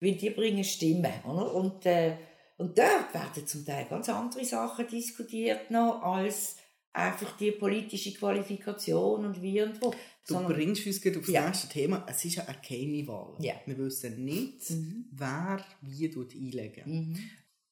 weil 0.00 0.14
die 0.14 0.30
bringen 0.30 0.64
Stimmen, 0.64 1.12
oder? 1.24 1.54
Und, 1.54 1.84
äh, 1.86 2.16
und 2.56 2.78
dort 2.78 3.12
werden 3.12 3.46
zum 3.46 3.64
Teil 3.64 3.86
ganz 3.88 4.08
andere 4.08 4.44
Sachen 4.44 4.86
diskutiert 4.86 5.70
noch, 5.70 6.02
als 6.02 6.56
einfach 6.92 7.36
die 7.36 7.52
politische 7.52 8.12
Qualifikation 8.14 9.24
und 9.24 9.42
wie 9.42 9.62
und 9.62 9.80
wo. 9.82 9.90
Du 9.90 10.34
Sondern, 10.34 10.52
bringst 10.52 10.86
uns 10.86 11.00
gerade 11.00 11.18
auf 11.18 11.26
das 11.26 11.34
ja. 11.34 11.46
nächste 11.46 11.68
Thema. 11.68 12.06
Es 12.08 12.24
ist 12.24 12.36
ja 12.36 12.44
eine 12.44 12.58
geheime 12.66 13.06
Wahl. 13.08 13.36
Ja. 13.40 13.54
Wir 13.66 13.76
wissen 13.78 14.24
nicht, 14.24 14.70
mhm. 14.70 15.06
wer 15.12 15.64
wie 15.80 16.14
einlegen. 16.14 16.82
Mhm. 16.86 17.18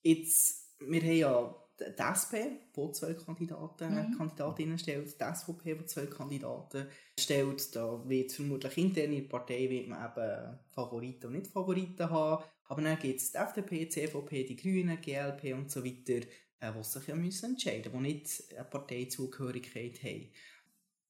Jetzt, 0.02 0.76
wir 0.80 1.00
haben 1.00 1.12
ja 1.12 1.59
die 1.80 2.02
SP, 2.02 2.60
die 2.76 2.92
zwei 2.92 3.14
Kandidaten, 3.14 3.94
mhm. 3.94 4.16
Kandidatinnen 4.16 4.78
stellt, 4.78 5.20
die 5.20 5.34
SVP, 5.34 5.75
die 5.75 5.87
zwei 5.87 6.06
Kandidaten 6.06 6.87
stellt. 7.18 7.75
Da 7.75 8.08
wird 8.08 8.32
vermutlich 8.32 8.76
intern 8.78 9.12
in 9.12 9.22
der 9.22 9.28
Partei 9.28 9.68
wird 9.68 9.88
man 9.88 10.10
eben 10.10 10.58
Favoriten 10.68 11.26
und 11.26 11.32
Nicht-Favoriten 11.32 12.10
haben. 12.10 12.44
Aber 12.64 12.82
dann 12.82 12.99
gibt 12.99 13.20
es 13.20 13.32
die 13.32 13.38
FDP, 13.38 13.78
die 13.80 13.88
CVP, 13.88 14.44
die 14.44 14.56
Grünen, 14.56 14.99
die 15.00 15.12
GLP 15.12 15.54
und 15.54 15.70
so 15.70 15.84
weiter, 15.84 16.26
äh, 16.60 16.72
die 16.72 16.84
sich 16.84 17.06
ja 17.06 17.14
müssen 17.16 17.50
entscheiden 17.50 17.92
müssen, 17.92 18.04
die 18.04 18.12
nicht 18.12 18.54
eine 18.54 18.64
Parteizugehörigkeit 18.64 20.02
haben. 20.02 20.30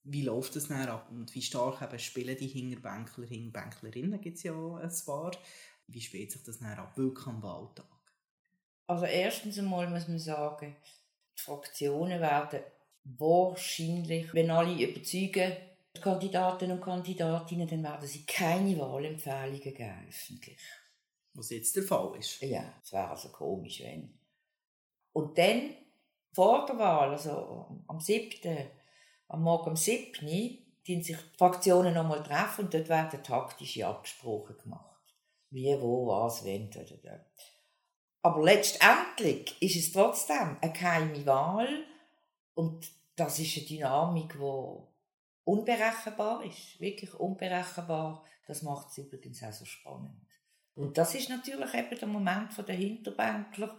Wie 0.04 0.22
läuft 0.22 0.56
das 0.56 0.68
dann 0.68 0.88
ab 0.88 1.10
und 1.10 1.34
wie 1.34 1.42
stark 1.42 1.82
eben 1.82 1.98
spielen 1.98 2.36
die 2.38 2.46
Hinterbänkler, 2.46 3.26
Hinterbänklerinnen, 3.26 4.20
gibt 4.20 4.38
es 4.38 4.44
ja 4.44 4.54
auch 4.54 4.76
ein 4.76 4.92
paar. 5.04 5.32
Wie 5.88 6.00
spielt 6.00 6.32
sich 6.32 6.42
das 6.42 6.60
dann 6.60 6.78
ab, 6.78 6.96
wirklich 6.96 7.26
am 7.26 7.42
Wahltag? 7.42 7.99
Also 8.90 9.04
erstens 9.04 9.56
einmal 9.56 9.88
muss 9.88 10.08
man 10.08 10.18
sagen, 10.18 10.74
die 11.38 11.40
Fraktionen 11.40 12.20
werden 12.20 12.60
wahrscheinlich, 13.04 14.34
wenn 14.34 14.50
alle 14.50 14.84
überzeugen, 14.84 15.52
die 15.96 16.00
Kandidaten 16.00 16.72
und 16.72 16.80
Kandidatinnen, 16.80 17.68
dann 17.68 17.84
werden 17.84 18.08
sie 18.08 18.26
keine 18.26 18.76
Wahlempfehlungen 18.80 19.60
geben, 19.60 20.08
öffentlich. 20.08 20.60
Was 21.34 21.50
jetzt 21.50 21.76
der 21.76 21.84
Fall 21.84 22.16
ist. 22.18 22.42
Ja, 22.42 22.64
es 22.82 22.92
wäre 22.92 23.10
also 23.10 23.28
komisch, 23.28 23.80
wenn. 23.80 24.18
Und 25.12 25.38
dann, 25.38 25.70
vor 26.32 26.66
der 26.66 26.76
Wahl, 26.76 27.10
also 27.10 27.84
am 27.86 28.00
7., 28.00 28.70
am 29.28 29.42
Morgen 29.44 29.70
am 29.70 29.76
7., 29.76 30.26
die 30.26 31.00
sich 31.00 31.16
die 31.16 31.38
Fraktionen 31.38 31.94
nochmal 31.94 32.24
treffen 32.24 32.64
und 32.64 32.74
dort 32.74 32.88
werden 32.88 33.22
taktische 33.22 33.86
Absprachen 33.86 34.58
gemacht. 34.58 35.14
Wie, 35.50 35.80
wo, 35.80 36.08
was, 36.08 36.44
wenn. 36.44 36.72
Aber 38.22 38.42
letztendlich 38.42 39.56
ist 39.62 39.76
es 39.76 39.92
trotzdem 39.92 40.56
eine 40.60 40.72
geheime 40.72 41.24
Wahl 41.26 41.84
und 42.54 42.90
das 43.16 43.38
ist 43.38 43.56
eine 43.56 43.66
Dynamik, 43.66 44.34
die 44.34 44.80
unberechenbar 45.44 46.44
ist, 46.44 46.78
wirklich 46.80 47.14
unberechenbar. 47.14 48.24
Das 48.46 48.62
macht 48.62 48.90
es 48.90 48.98
übrigens 48.98 49.42
auch 49.42 49.52
so 49.52 49.64
spannend. 49.64 50.20
Und 50.74 50.96
das 50.98 51.14
ist 51.14 51.28
natürlich 51.28 51.74
eben 51.74 51.98
der 51.98 52.08
Moment 52.08 52.56
der 52.56 52.74
Hinterbänkler, 52.74 53.76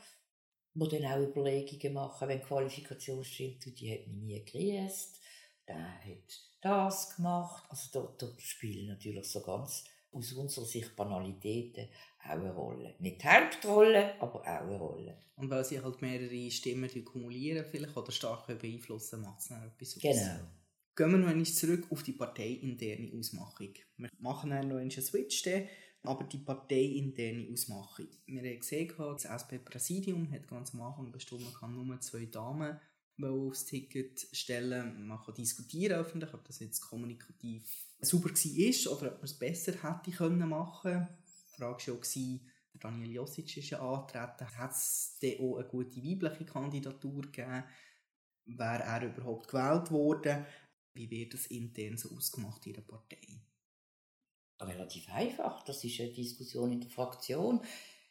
wo 0.73 0.85
dann 0.85 1.05
auch 1.05 1.17
Überlegungen 1.17 1.93
machen, 1.93 2.27
wenn 2.27 2.41
Qualifikation 2.41 3.23
stimmt, 3.23 3.65
die 3.79 3.91
hat 3.91 4.07
mich 4.07 4.17
nie 4.17 4.43
gegrüßt, 4.43 5.19
der 5.67 5.77
hat 5.77 6.41
das 6.61 7.15
gemacht. 7.15 7.65
Also 7.69 7.89
da, 8.17 8.25
da 8.25 8.33
spielen 8.39 8.87
natürlich 8.87 9.29
so 9.29 9.41
ganz 9.41 9.83
aus 10.11 10.33
unserer 10.33 10.65
Sicht 10.65 10.95
Banalitäten 10.95 11.89
auch 12.23 12.29
eine 12.29 12.53
Rolle. 12.53 12.95
Nicht 12.99 13.23
die 13.23 13.27
Hauptrolle, 13.27 14.21
aber 14.21 14.41
auch 14.41 14.45
eine 14.45 14.77
Rolle. 14.77 15.17
Und 15.35 15.49
weil 15.49 15.65
sie 15.65 15.81
halt 15.81 16.01
mehrere 16.01 16.51
Stimmen 16.51 16.89
kumulieren 17.03 17.65
vielleicht 17.69 17.97
oder 17.97 18.11
stark 18.11 18.47
beeinflussen, 18.47 19.21
macht 19.21 19.39
es 19.39 19.47
dann 19.47 19.63
etwas 19.63 19.95
aus. 19.95 20.01
Genau. 20.01 20.47
Gehen 20.95 21.11
wir 21.11 21.17
noch 21.17 21.27
einmal 21.29 21.45
zurück 21.45 21.87
auf 21.89 22.03
die 22.03 22.11
parteiinterne 22.11 23.11
Ausmachung. 23.17 23.73
Wir 23.97 24.09
machen 24.19 24.49
dann 24.49 24.67
noch 24.67 24.77
einen 24.77 24.91
Switch, 24.91 25.41
dann, 25.43 25.63
aber 26.03 26.25
die 26.25 26.37
parteiinterne 26.37 27.47
Ausmachung. 27.51 28.07
Wir 28.25 28.41
haben 28.41 28.59
gesehen, 28.59 28.93
das 28.97 29.25
SP-Präsidium 29.25 30.29
hat 30.31 30.47
ganz 30.47 30.73
am 30.73 30.81
Anfang 30.81 31.11
bestimmt, 31.11 31.43
man 31.43 31.53
kann 31.53 31.73
nur 31.73 31.99
zwei 32.01 32.25
Damen 32.25 32.79
aufs 33.23 33.65
Ticket 33.65 34.27
stellen. 34.31 35.07
Man 35.07 35.19
kann 35.19 35.35
diskutieren 35.35 35.99
öffentlich, 35.99 36.33
ob 36.33 36.43
das 36.45 36.59
jetzt 36.59 36.81
kommunikativ 36.81 37.63
super 38.01 38.29
war 38.29 38.97
oder 38.97 39.11
ob 39.11 39.17
man 39.17 39.25
es 39.25 39.37
besser 39.37 39.73
hätte 39.73 40.11
können 40.11 40.49
machen 40.49 41.07
Die 41.19 41.20
Frage 41.61 41.87
war 41.87 41.97
auch, 41.97 42.79
Daniel 42.79 43.11
Josic 43.11 43.57
ist 43.57 43.69
ja 43.69 43.79
angetreten, 43.79 44.57
hat 44.57 44.71
es 44.71 45.17
dann 45.21 45.39
auch 45.39 45.57
eine 45.57 45.67
gute 45.67 46.03
weibliche 46.03 46.45
Kandidatur 46.45 47.21
gegeben? 47.21 47.63
Wäre 48.45 48.83
er 48.83 49.03
überhaupt 49.05 49.49
gewählt 49.49 49.91
worden? 49.91 50.45
Wie 50.93 51.09
wird 51.09 51.33
das 51.33 51.45
intern 51.47 51.97
so 51.97 52.15
ausgemacht 52.15 52.65
in 52.65 52.73
der 52.73 52.81
Partei? 52.81 53.41
Relativ 54.59 55.09
einfach. 55.11 55.63
Das 55.63 55.83
ist 55.83 55.99
eine 55.99 56.11
Diskussion 56.11 56.71
in 56.71 56.81
der 56.81 56.89
Fraktion. 56.89 57.61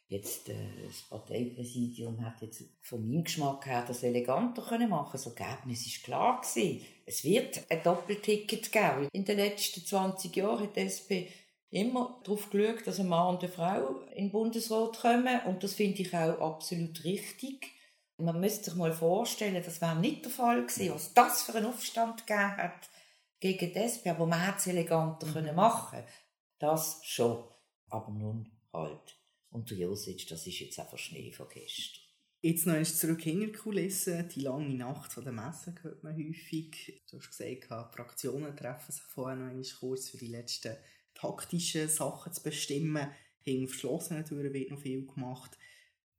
Jetzt, 0.07 0.49
äh, 0.49 0.85
das 0.85 1.03
Parteipräsidium 1.03 2.23
hat 2.25 2.41
jetzt 2.41 2.63
von 2.81 3.07
meinem 3.07 3.23
Geschmack 3.23 3.65
her 3.65 3.85
das 3.87 4.03
eleganter 4.03 4.61
können 4.61 4.89
machen. 4.89 5.13
Das 5.13 5.25
Ergebnis 5.25 5.85
ist 5.85 6.03
klar 6.03 6.41
gewesen. 6.41 6.85
Es 7.05 7.23
wird 7.23 7.63
ein 7.69 7.83
Doppelticket 7.83 8.71
geben. 8.71 9.07
In 9.13 9.23
den 9.23 9.37
letzten 9.37 9.85
20 9.85 10.35
Jahren 10.35 10.63
hat 10.63 10.75
die 10.75 10.81
SP 10.81 11.31
immer 11.71 12.19
darauf 12.23 12.49
geschaut, 12.49 12.85
dass 12.85 12.99
ein 12.99 13.07
Mann 13.07 13.35
und 13.35 13.43
eine 13.43 13.51
Frau 13.51 14.01
in 14.13 14.25
den 14.25 14.31
Bundesrat 14.31 14.99
kommen. 14.99 15.41
Und 15.45 15.63
das 15.63 15.73
finde 15.73 16.01
ich 16.01 16.13
auch 16.13 16.39
absolut 16.39 17.03
richtig. 17.03 17.71
Man 18.17 18.39
müsste 18.39 18.65
sich 18.65 18.75
mal 18.75 18.93
vorstellen, 18.93 19.63
das 19.63 19.81
wäre 19.81 19.95
nicht 19.95 20.25
der 20.25 20.31
Fall 20.31 20.61
gewesen, 20.61 20.93
was 20.93 21.13
das 21.13 21.43
für 21.43 21.55
einen 21.55 21.65
Aufstand 21.65 22.27
gegeben 22.27 22.57
hat 22.57 22.89
gegen 23.39 23.73
die 23.73 23.79
SP. 23.79 24.09
Aber 24.09 24.27
man 24.27 24.45
hätte 24.45 24.59
es 24.59 24.67
eleganter 24.67 25.25
mhm. 25.25 25.33
können 25.33 25.55
machen 25.55 26.03
Das 26.59 27.01
schon. 27.03 27.43
Aber 27.89 28.11
nun 28.11 28.51
halt. 28.73 29.17
Und 29.49 29.69
der 29.71 29.77
Josic, 29.77 30.27
das 30.27 30.45
ist 30.45 30.59
jetzt 30.59 30.79
einfach 30.79 30.97
Schnee 30.97 31.31
von 31.31 31.47
gestern. 31.49 32.03
Jetzt 32.41 32.65
noch 32.65 32.73
einmal 32.73 32.85
zurück 32.85 33.21
hinter 33.21 33.47
die 33.47 33.51
Kulissen. 33.51 34.27
Die 34.29 34.41
lange 34.41 34.75
Nacht 34.75 35.13
von 35.13 35.23
der 35.23 35.33
Messe 35.33 35.75
hört 35.81 36.03
man 36.03 36.15
häufig. 36.15 37.01
Du 37.09 37.17
hast 37.17 37.29
gesagt, 37.29 37.63
die 37.65 37.95
Fraktionen 37.95 38.55
treffen 38.55 38.91
sich 38.91 39.03
vorher 39.03 39.37
noch 39.37 39.49
einmal 39.49 39.65
kurz 39.79 40.09
für 40.09 40.17
die 40.17 40.27
letzten 40.27 40.75
taktischen 41.21 41.87
Sachen 41.87 42.33
zu 42.33 42.43
bestimmen. 42.43 43.07
Hinter 43.43 43.69
verschlossenen 43.69 44.25
Türen 44.25 44.53
wird 44.53 44.71
noch 44.71 44.79
viel 44.79 45.05
gemacht. 45.05 45.57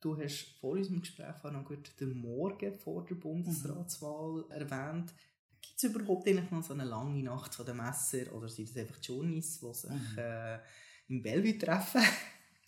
Du 0.01 0.17
hast 0.17 0.57
vor 0.61 0.73
unserem 0.73 1.01
Gespräch 1.01 1.45
auch 1.45 1.53
noch 1.53 1.65
gut 1.65 1.93
den 2.01 2.21
Morgen 2.21 2.77
vor 2.79 3.05
der 3.05 3.15
Bundesratswahl 3.15 4.45
mhm. 4.45 4.51
erwähnt. 4.51 5.13
Gibt 5.61 5.77
es 5.77 5.85
überhaupt 5.85 6.27
eigentlich 6.27 6.51
noch 6.51 6.65
so 6.65 6.75
eine 6.75 6.85
lange 6.85 7.23
Nacht 7.23 7.55
von 7.55 7.65
der 7.65 7.75
Messer 7.75 8.33
oder 8.35 8.49
sind 8.49 8.69
das 8.69 8.77
einfach 8.77 8.99
die 8.99 9.13
Journeys, 9.13 9.61
die 9.61 9.75
sich 9.75 9.91
mhm. 9.91 10.19
äh, 10.19 10.59
im 11.09 11.23
Bellevue 11.23 11.59
treffen? 11.59 12.03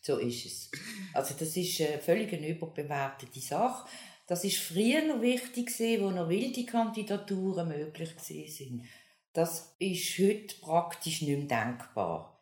So 0.01 0.19
ist 0.19 0.45
es. 0.45 0.71
Also 1.13 1.35
das 1.39 1.57
ist 1.57 1.81
eine 1.81 1.99
völlig 1.99 2.33
eine 2.33 2.51
überbewertete 2.51 3.41
Sache. 3.41 3.89
Das 4.27 4.45
ist 4.45 4.59
früher 4.59 5.03
noch 5.07 5.21
wichtig 5.23 5.71
wo 6.01 6.11
noch 6.11 6.29
wilde 6.29 6.65
Kandidaturen 6.65 7.69
möglich 7.69 8.11
sind. 8.19 8.85
Das 9.35 9.75
ist 9.81 10.17
heute 10.19 10.55
praktisch 10.61 11.21
nicht 11.21 11.51
mehr 11.51 11.65
denkbar. 11.65 12.41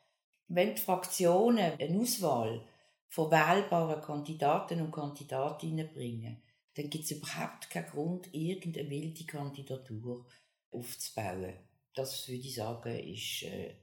Wenn 0.49 0.75
die 0.75 0.81
Fraktionen 0.81 1.73
eine 1.79 1.99
Auswahl 1.99 2.69
von 3.09 3.31
wählbaren 3.31 4.03
Kandidaten 4.03 4.83
und 4.83 4.93
Kandidatinnen 4.93 5.91
bringen, 5.95 6.43
dann 6.75 6.91
gibt 6.91 7.05
es 7.05 7.13
überhaupt 7.13 7.71
keinen 7.71 7.89
Grund, 7.89 8.29
irgendeine 8.35 8.91
wilde 8.91 9.25
Kandidatur 9.25 10.27
aufzubauen. 10.71 11.55
Das 11.95 12.29
würde 12.29 12.41
ich 12.41 12.55
sagen, 12.55 12.99
ist 12.99 13.43
äh, 13.45 13.75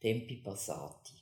Tempi 0.00 0.38
Passati. 0.38 1.14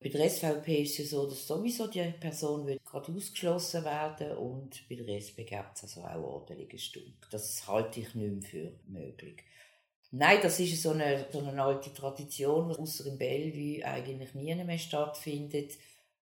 Bei 0.00 0.08
der 0.08 0.28
SVP 0.28 0.84
ist 0.84 0.98
es 0.98 0.98
ja 0.98 1.04
so, 1.18 1.28
dass 1.28 1.46
sowieso 1.46 1.86
die 1.86 2.12
Person 2.18 2.66
wird 2.66 2.82
gerade 2.84 3.12
ausgeschlossen 3.12 3.84
werden 3.84 4.38
und 4.38 4.88
bei 4.88 4.96
der 4.96 5.18
SP 5.20 5.44
gibt 5.44 5.76
es 5.76 5.82
also 5.82 6.00
auch 6.02 6.40
ordentliche 6.40 6.78
Stunk. 6.78 7.28
Das 7.30 7.68
halte 7.68 8.00
ich 8.00 8.14
nicht 8.14 8.32
mehr 8.32 8.42
für 8.42 8.80
möglich. 8.86 9.44
Nein, 10.14 10.40
das 10.42 10.60
ist 10.60 10.82
so 10.82 10.90
eine, 10.90 11.26
so 11.32 11.38
eine 11.38 11.62
alte 11.62 11.92
Tradition, 11.92 12.68
die 12.68 12.78
außer 12.78 13.06
im 13.06 13.16
Bellevue 13.16 13.82
eigentlich 13.82 14.34
nie 14.34 14.54
mehr 14.54 14.78
stattfindet. 14.78 15.72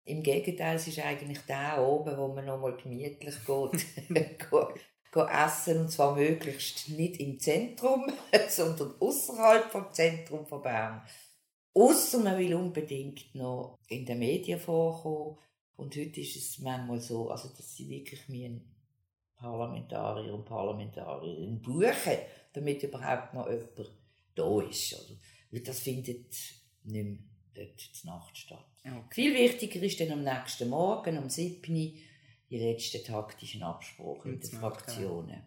Im 0.06 0.22
Gegenteil, 0.22 0.76
es 0.76 0.88
ist 0.88 1.00
eigentlich 1.00 1.40
der 1.48 1.84
oben, 1.84 2.16
wo 2.16 2.28
man 2.28 2.46
nochmal 2.46 2.78
gemütlich 2.78 3.36
geht, 3.46 4.10
geht 4.10 5.28
essen 5.32 5.82
und 5.82 5.92
zwar 5.92 6.16
möglichst 6.16 6.90
nicht 6.90 7.20
im 7.20 7.40
Zentrum, 7.40 8.06
sondern 8.50 8.94
außerhalb 9.00 9.72
vom 9.72 9.92
Zentrum 9.92 10.46
von 10.46 10.62
Bern. 10.62 11.02
Ausser 11.74 12.20
man 12.20 12.38
will 12.38 12.54
unbedingt 12.54 13.34
noch 13.34 13.80
in 13.88 14.06
den 14.06 14.20
Medien 14.20 14.60
vorkommen. 14.60 15.40
Und 15.78 15.96
heute 15.96 16.22
ist 16.22 16.36
es 16.36 16.60
manchmal 16.60 17.00
so, 17.00 17.32
also 17.32 17.50
dass 17.50 17.76
sie 17.76 17.90
wirklich 17.90 18.30
mir 18.30 18.62
Parlamentarier 19.36 20.34
und 20.34 20.46
Parlamentarierinnen 20.46 21.62
buchen, 21.62 22.18
damit 22.54 22.84
überhaupt 22.84 23.34
noch 23.34 23.50
jemand 23.50 23.92
da 24.36 24.62
ist. 24.62 24.94
Oder? 24.94 25.20
Weil 25.52 25.62
das 25.62 25.80
findet 25.80 26.34
nicht 26.84 27.06
mehr 27.06 27.18
dort 27.54 27.80
zur 27.80 28.12
Nacht 28.12 28.38
statt. 28.38 28.66
Okay. 28.86 29.04
Viel 29.12 29.34
wichtiger 29.34 29.82
ist 29.82 30.00
dann 30.00 30.12
am 30.12 30.24
nächsten 30.24 30.70
Morgen, 30.70 31.18
um 31.18 31.30
7 31.30 31.60
Uhr, 31.74 31.92
die 32.50 32.58
letzten 32.58 33.04
taktischen 33.04 33.64
Absprachen 33.64 34.32
mit 34.32 34.44
den 34.44 34.60
Fraktionen. 34.60 35.44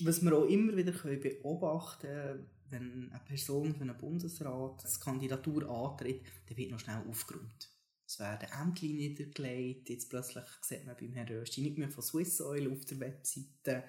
Was 0.00 0.22
wir 0.22 0.32
auch 0.32 0.44
immer 0.44 0.76
wieder 0.76 0.92
beobachten 0.92 2.06
können, 2.06 2.50
wenn 2.70 3.10
eine 3.10 3.24
Person 3.24 3.74
für 3.74 3.82
einen 3.82 3.98
Bundesrat 3.98 4.84
eine 4.84 4.98
Kandidatur 5.00 5.68
antritt, 5.68 6.22
dann 6.46 6.56
wird 6.56 6.70
noch 6.70 6.80
schnell 6.80 7.02
aufgeräumt. 7.08 7.70
Es 8.06 8.18
werden 8.18 8.48
Ämter 8.50 8.86
niedergelegt. 8.86 9.88
Jetzt 9.90 10.08
plötzlich 10.08 10.44
sieht 10.62 10.86
man 10.86 10.96
beim 10.96 11.12
Herrn 11.12 11.28
Rösti 11.28 11.60
nicht 11.60 11.78
mehr 11.78 11.90
von 11.90 12.02
Swiss 12.02 12.40
Oil 12.40 12.70
auf 12.72 12.84
der 12.86 13.00
Webseite. 13.00 13.84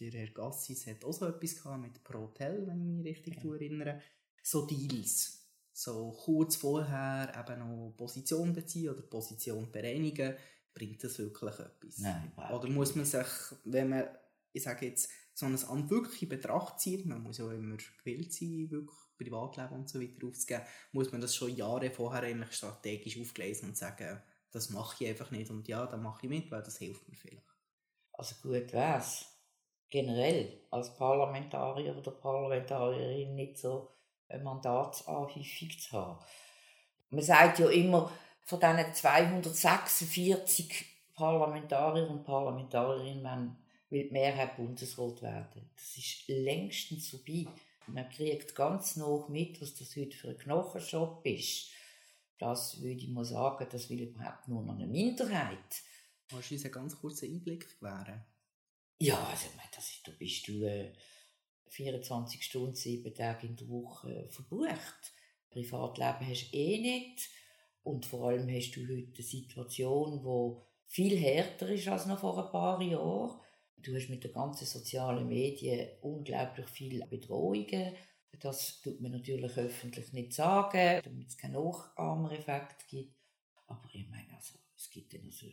Der 0.00 0.12
Herr 0.12 0.28
Gassis 0.28 0.86
hat 0.86 1.04
auch 1.04 1.12
so 1.12 1.26
etwas 1.26 1.56
gehabt 1.56 1.82
mit 1.82 2.04
ProTel, 2.04 2.66
wenn 2.66 2.80
ich 2.80 2.94
mich 2.94 3.06
richtig 3.06 3.42
ja. 3.42 3.54
erinnere. 3.54 4.02
So 4.42 4.66
Deals. 4.66 5.46
So 5.72 6.12
kurz 6.12 6.56
vorher 6.56 7.32
eben 7.38 7.58
noch 7.60 7.94
Position 7.96 8.52
beziehen 8.52 8.90
oder 8.90 9.02
Position 9.02 9.70
bereinigen. 9.70 10.36
Bringt 10.74 11.02
das 11.02 11.18
wirklich 11.18 11.58
etwas? 11.58 11.98
Nein, 11.98 12.32
oder 12.52 12.68
muss 12.68 12.94
man 12.94 13.04
sich, 13.04 13.26
wenn 13.64 13.88
man, 13.88 14.08
ich 14.52 14.62
sage 14.62 14.86
jetzt, 14.86 15.10
so 15.34 15.46
ein 15.46 15.64
Amt 15.66 15.90
wirklich 15.90 16.22
in 16.22 16.28
Betracht 16.28 16.80
zieht, 16.80 17.06
man 17.06 17.22
muss 17.22 17.38
ja 17.38 17.52
immer 17.52 17.76
gewillt 17.76 18.32
sein, 18.32 18.70
wirklich 18.70 18.98
Privatleben 19.16 19.74
und 19.74 19.88
so 19.88 20.00
weiter 20.00 20.26
aufzugeben, 20.26 20.64
muss 20.92 21.12
man 21.12 21.20
das 21.20 21.34
schon 21.34 21.54
Jahre 21.54 21.90
vorher 21.90 22.22
eigentlich 22.22 22.52
strategisch 22.52 23.20
aufgelesen 23.20 23.68
und 23.68 23.76
sagen, 23.76 24.20
das 24.50 24.70
mache 24.70 25.04
ich 25.04 25.10
einfach 25.10 25.30
nicht 25.30 25.50
und 25.50 25.68
ja, 25.68 25.86
dann 25.86 26.02
mache 26.02 26.20
ich 26.24 26.28
mit, 26.28 26.50
weil 26.50 26.62
das 26.62 26.78
hilft 26.78 27.08
mir 27.08 27.16
vielleicht. 27.16 27.46
Also 28.12 28.34
gut 28.42 28.72
wär's, 28.72 29.26
generell 29.90 30.60
als 30.70 30.94
Parlamentarier 30.96 31.96
oder 31.96 32.10
Parlamentarierin 32.10 33.34
nicht 33.34 33.58
so 33.58 33.90
eine 34.28 34.42
Mandatsanhäufung 34.42 35.70
zu 35.70 35.92
haben. 35.92 36.18
Man 37.10 37.22
sagt 37.22 37.58
ja 37.58 37.68
immer, 37.70 38.10
von 38.44 38.60
diesen 38.60 38.94
246 38.94 40.84
Parlamentarier 41.14 42.08
und 42.08 42.24
Parlamentarierinnen 42.24 43.56
will 43.90 44.04
die 44.04 44.12
Mehrheit 44.12 44.56
Bundesrat 44.56 45.22
werden. 45.22 45.70
Das 45.74 45.96
ist 45.96 46.28
längstens 46.28 47.08
vorbei. 47.08 47.46
Man 47.86 48.08
kriegt 48.10 48.54
ganz 48.54 48.96
noch 48.96 49.28
mit, 49.28 49.60
was 49.62 49.74
das 49.74 49.96
heute 49.96 50.16
für 50.16 50.28
ein 50.28 50.38
Knochenshop 50.38 51.24
ist. 51.24 51.70
Das 52.38 52.80
würde 52.82 53.00
ich 53.00 53.08
mal 53.08 53.24
sagen, 53.24 53.66
das 53.70 53.88
will 53.90 54.00
überhaupt 54.02 54.46
nur 54.46 54.62
noch 54.62 54.74
eine 54.74 54.86
Minderheit. 54.86 55.82
Kannst 56.28 56.50
du 56.50 56.54
uns 56.54 56.64
einen 56.64 56.72
ganz 56.72 57.00
kurzen 57.00 57.32
Einblick 57.32 57.80
gewähren? 57.80 58.24
Ja, 59.00 59.22
also 59.28 59.46
ich 59.46 59.56
meine, 59.56 59.68
das 59.74 59.88
ist, 59.90 60.06
da 60.08 60.12
bist 60.18 60.48
du 60.48 60.64
äh, 60.64 60.92
24 61.68 62.42
Stunden, 62.42 62.74
sieben 62.74 63.14
Tage 63.14 63.46
in 63.46 63.56
der 63.56 63.68
Woche 63.68 64.28
verbucht. 64.30 65.12
Privatleben 65.50 66.28
hast 66.28 66.50
du 66.50 66.56
eh 66.56 66.78
nicht. 66.80 67.28
Und 67.84 68.06
vor 68.06 68.28
allem 68.28 68.48
hast 68.48 68.72
du 68.72 68.80
heute 68.82 69.12
eine 69.14 69.22
Situation, 69.22 70.20
die 70.22 70.92
viel 70.92 71.16
härter 71.16 71.68
ist 71.68 71.88
als 71.88 72.06
noch 72.06 72.18
vor 72.18 72.44
ein 72.44 72.50
paar 72.50 72.82
Jahren. 72.82 73.40
Du 73.76 73.94
hast 73.94 74.08
mit 74.08 74.24
den 74.24 74.32
ganzen 74.32 74.66
sozialen 74.66 75.28
Medien 75.28 75.88
unglaublich 76.02 76.66
viele 76.66 77.06
Bedrohungen. 77.06 77.94
Das 78.40 78.80
tut 78.82 79.00
man 79.00 79.12
natürlich 79.12 79.56
öffentlich 79.56 80.12
nicht 80.12 80.32
sagen, 80.32 81.00
damit 81.04 81.28
es 81.28 81.38
keinen 81.38 81.52
Nachahmereffekt 81.52 82.88
gibt. 82.88 83.14
Aber 83.68 83.88
ich 83.92 84.08
meine, 84.08 84.34
also, 84.34 84.58
es 84.76 84.90
gibt 84.90 85.14
dann 85.14 85.24
also 85.24 85.46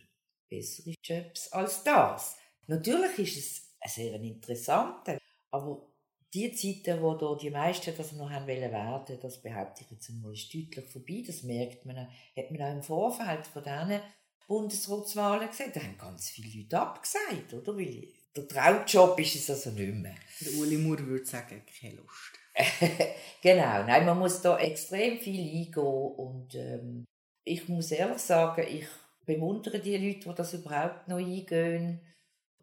bessere 0.50 0.96
Jobs 1.04 1.52
als 1.52 1.84
das. 1.84 2.38
Natürlich 2.68 3.20
ist 3.20 3.38
es 3.38 3.62
ein 3.80 3.90
sehr 3.90 4.22
interessanter, 4.22 5.18
aber 5.52 5.88
die 6.34 6.52
Zeiten, 6.52 7.02
wo 7.02 7.14
da 7.14 7.36
die 7.36 7.50
meisten 7.50 7.96
das 7.96 8.12
noch 8.12 8.30
haben 8.30 8.48
wollen 8.48 8.72
werden, 8.72 9.20
das 9.22 9.42
behaupte 9.42 9.84
ich 9.84 9.92
jetzt 9.92 10.10
einmal, 10.10 10.34
ist 10.34 10.54
deutlich 10.54 10.86
vorbei. 10.86 11.24
Das 11.26 11.44
merkt 11.44 11.86
man, 11.86 11.98
hat 11.98 12.52
man 12.52 12.62
auch 12.62 12.72
im 12.74 12.84
Vorfeld 12.84 13.48
von 13.48 13.64
diesen 13.64 14.02
Bundesratswahlen 14.48 15.48
gesehen. 15.48 15.72
Da 15.74 15.82
haben 15.82 15.98
ganz 15.98 16.30
viele 16.30 16.62
Leute 16.62 16.80
abgesagt, 16.80 17.54
oder? 17.54 17.78
Weil 17.78 18.10
der 18.36 18.48
Traumjob 18.48 19.18
ist 19.20 19.36
es 19.36 19.50
also 19.50 19.72
nicht 19.72 19.94
mehr. 19.94 20.16
Der 20.42 20.60
Uli 20.60 20.78
Moore 20.78 21.06
würde 21.08 21.26
sagen, 21.26 21.62
keine 21.80 21.96
Lust. 21.96 22.34
genau, 23.42 23.84
nein, 23.84 24.06
man 24.06 24.20
muss 24.20 24.42
da 24.42 24.58
extrem 24.60 25.20
viel 25.20 25.42
eingehen 25.42 25.84
und 25.84 26.56
ähm, 26.56 27.06
ich 27.44 27.68
muss 27.70 27.92
ehrlich 27.92 28.20
sagen, 28.20 28.66
ich 28.68 28.88
bewundere 29.26 29.80
die 29.80 29.98
Leute, 29.98 30.30
die 30.30 30.36
das 30.36 30.54
überhaupt 30.54 31.08
noch 31.08 31.18
eingehen 31.18 32.02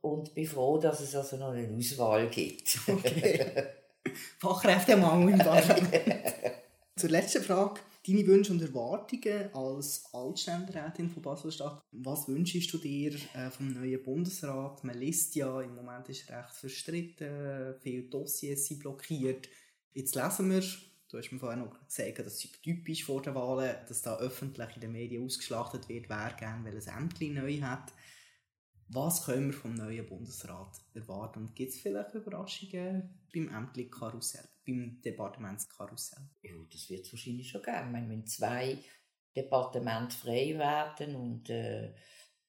und 0.02 0.34
bin 0.34 0.46
froh, 0.46 0.78
dass 0.78 1.00
es 1.00 1.14
also 1.14 1.36
noch 1.36 1.52
eine 1.52 1.74
Auswahl 1.74 2.28
gibt. 2.28 2.78
Okay. 2.88 3.66
Fachkräftemangel 4.38 5.34
im 5.34 5.38
Parlament. 5.38 5.88
Zur 6.96 7.10
letzten 7.10 7.42
Frage. 7.42 7.80
Deine 8.04 8.26
Wünsche 8.26 8.52
und 8.52 8.60
Erwartungen 8.60 9.54
als 9.54 10.12
Altständerätin 10.12 11.08
von 11.08 11.22
Basel-Stadt. 11.22 11.80
Was 11.92 12.26
wünschst 12.26 12.72
du 12.72 12.78
dir 12.78 13.14
äh, 13.34 13.48
vom 13.48 13.72
neuen 13.72 14.02
Bundesrat? 14.02 14.82
Man 14.82 14.98
liest 14.98 15.36
ja, 15.36 15.60
im 15.60 15.76
Moment 15.76 16.08
ist 16.08 16.28
recht 16.28 16.50
verstritten, 16.50 17.76
viele 17.80 18.02
Dossiers 18.02 18.66
sind 18.66 18.80
blockiert. 18.80 19.48
Jetzt 19.94 20.16
lesen 20.16 20.50
wir, 20.50 20.64
du 21.10 21.18
hast 21.18 21.30
mir 21.30 21.38
vorher 21.38 21.58
noch 21.58 21.78
gesagt, 21.86 22.18
das 22.18 22.44
ist 22.44 22.60
typisch 22.60 23.04
vor 23.04 23.22
den 23.22 23.36
Wahlen, 23.36 23.76
dass 23.86 24.02
da 24.02 24.18
öffentlich 24.18 24.74
in 24.74 24.80
den 24.80 24.92
Medien 24.92 25.24
ausgeschlachtet 25.24 25.88
wird, 25.88 26.08
wer 26.08 26.34
gerne 26.36 26.64
welches 26.64 26.88
Ämtchen 26.88 27.34
neu 27.34 27.60
hat. 27.60 27.92
Was 28.94 29.24
können 29.24 29.46
wir 29.46 29.58
vom 29.58 29.74
neuen 29.74 30.06
Bundesrat 30.06 30.76
erwarten? 30.94 31.40
Und 31.40 31.54
gibt 31.54 31.72
es 31.72 31.80
vielleicht 31.80 32.14
Überraschungen 32.14 33.26
beim 33.32 33.48
Ämtli-Karussell, 33.48 34.48
beim 34.66 35.00
Departementskarussell? 35.02 36.28
Ja, 36.42 36.52
das 36.70 36.90
wird 36.90 37.06
es 37.06 37.12
wahrscheinlich 37.12 37.48
schon 37.48 37.62
geben. 37.62 37.86
Ich 37.86 37.92
meine, 37.92 38.08
wenn 38.10 38.26
zwei 38.26 38.78
Departemente 39.34 40.14
frei 40.14 40.58
werden 40.58 41.16
und 41.16 41.48
äh, 41.48 41.94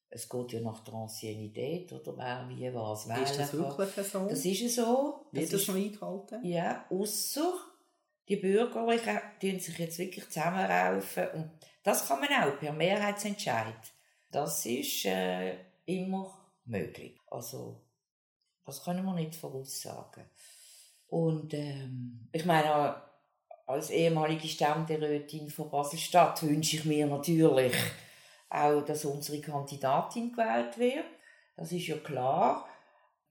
es 0.09 0.27
geht 0.27 0.51
ja 0.51 0.59
nach 0.59 0.83
der 0.83 0.93
Anciennität 0.95 1.93
oder 1.93 2.18
wer 2.18 2.48
wie 2.50 2.74
was 2.74 3.07
wählen 3.07 3.24
Ist 3.24 3.39
das 3.39 3.53
wirklich 3.53 4.07
so? 4.07 4.27
Das 4.27 4.46
ist 4.46 4.75
so. 4.75 5.25
Das 5.31 5.41
Wird 5.41 5.53
das 5.53 5.68
noch 5.68 5.75
eingehalten? 5.75 6.46
Ja, 6.46 6.85
außer 6.89 7.53
die 8.27 8.35
Bürgerlichen 8.35 9.20
die 9.41 9.59
sich 9.59 9.77
jetzt 9.77 9.98
wirklich 9.98 10.29
zusammenraufen 10.29 11.27
und 11.33 11.51
das 11.83 12.07
kann 12.07 12.20
man 12.20 12.29
auch 12.29 12.59
per 12.59 12.74
Mehrheitsentscheid. 12.74 13.94
Das 14.31 14.65
ist 14.65 15.05
äh, 15.05 15.57
immer 15.85 16.37
möglich. 16.65 17.19
Also, 17.27 17.81
das 18.65 18.83
können 18.83 19.05
wir 19.05 19.13
nicht 19.13 19.35
voraussagen. 19.35 20.25
Und 21.07 21.53
ähm, 21.53 22.27
ich 22.31 22.46
meine, 22.46 23.01
als 23.65 23.89
ehemalige 23.89 24.48
Ständerätin 24.48 25.50
von 25.50 25.69
Basel-Stadt 25.69 26.43
wünsche 26.43 26.77
ich 26.77 26.85
mir 26.85 27.07
natürlich 27.07 27.74
auch, 28.50 28.81
dass 28.83 29.05
unsere 29.05 29.41
Kandidatin 29.41 30.31
gewählt 30.31 30.77
wird. 30.77 31.05
Das 31.55 31.72
ist 31.72 31.87
ja 31.87 31.98
klar. 31.98 32.67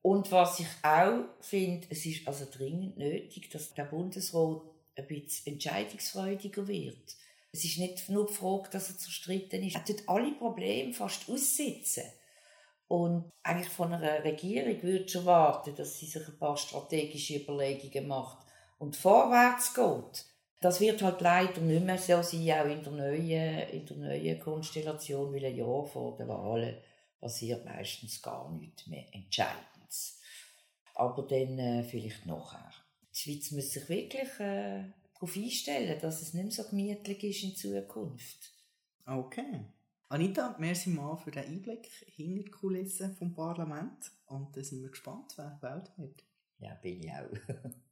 Und 0.00 0.32
was 0.32 0.58
ich 0.60 0.66
auch 0.82 1.24
finde, 1.40 1.86
es 1.90 2.04
ist 2.06 2.26
also 2.26 2.46
dringend 2.50 2.98
nötig, 2.98 3.50
dass 3.50 3.72
der 3.74 3.84
Bundesrat 3.84 4.62
ein 4.96 5.06
bisschen 5.06 5.54
entscheidungsfreudiger 5.54 6.66
wird. 6.66 7.16
Es 7.52 7.64
ist 7.64 7.78
nicht 7.78 8.08
nur 8.08 8.26
die 8.26 8.32
Frage, 8.32 8.70
dass 8.70 8.90
er 8.90 8.98
zerstritten 8.98 9.62
ist. 9.62 9.76
Er 9.76 9.84
tut 9.84 10.08
alle 10.08 10.32
Probleme 10.32 10.92
fast 10.92 11.28
aussitzen. 11.28 12.04
Und 12.92 13.32
eigentlich 13.42 13.70
von 13.70 13.90
einer 13.90 14.22
Regierung 14.22 14.82
würde 14.82 15.04
ich 15.04 15.14
erwarten, 15.14 15.74
dass 15.74 15.98
sie 15.98 16.04
sich 16.04 16.28
ein 16.28 16.38
paar 16.38 16.58
strategische 16.58 17.38
Überlegungen 17.38 18.06
macht 18.06 18.46
und 18.78 18.96
vorwärts 18.96 19.72
geht. 19.72 20.26
Das 20.60 20.78
wird 20.78 21.00
halt 21.00 21.22
leider 21.22 21.62
nicht 21.62 21.86
mehr 21.86 21.96
so 21.96 22.20
sein, 22.20 22.50
auch 22.50 22.66
in 22.66 22.82
der 22.82 22.92
neuen, 22.92 23.68
in 23.70 23.86
der 23.86 23.96
neuen 23.96 24.40
Konstellation, 24.40 25.32
weil 25.32 25.46
ein 25.46 25.56
Jahr 25.56 25.86
vor 25.86 26.18
den 26.18 26.28
Wahlen 26.28 26.76
passiert 27.18 27.64
meistens 27.64 28.20
gar 28.20 28.52
nichts 28.52 28.86
mehr 28.86 29.06
Entscheidendes. 29.12 30.20
Aber 30.94 31.22
dann 31.22 31.58
äh, 31.58 31.84
vielleicht 31.84 32.26
nachher. 32.26 32.74
Die 33.14 33.18
Schweiz 33.18 33.52
muss 33.52 33.70
sich 33.70 33.88
wirklich 33.88 34.38
äh, 34.38 34.84
darauf 35.14 35.34
einstellen, 35.34 35.98
dass 35.98 36.20
es 36.20 36.34
nicht 36.34 36.44
mehr 36.44 36.52
so 36.52 36.68
gemütlich 36.68 37.24
ist 37.24 37.42
in 37.42 37.56
Zukunft. 37.56 38.52
Okay. 39.06 39.64
Anita, 40.12 40.54
merci 40.58 40.90
mal 40.90 41.16
für 41.16 41.30
den 41.30 41.46
Einblick 41.46 41.86
hinter 42.04 42.42
die 42.42 42.50
Kulissen 42.50 43.16
vom 43.16 43.32
Parlament. 43.32 44.12
Und 44.26 44.54
dann 44.54 44.62
sind 44.62 44.82
wir 44.82 44.90
gespannt, 44.90 45.32
wer 45.36 45.58
gewählt 45.58 45.90
wird. 45.96 46.22
Ja, 46.58 46.74
bin 46.74 47.02
ich 47.02 47.10
auch. 47.10 47.30